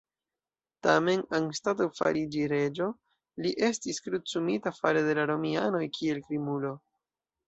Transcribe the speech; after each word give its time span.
Tamen, 0.85 1.19
anstataŭ 1.39 1.85
fariĝi 1.99 2.47
reĝo, 2.53 2.87
li 3.45 3.51
estis 3.67 3.99
krucumita 4.05 4.73
fare 4.79 5.05
de 5.09 5.17
la 5.21 5.27
romianoj 5.33 5.83
kiel 5.99 6.23
krimulo. 6.29 6.73